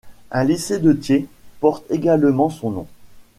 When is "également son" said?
1.91-2.71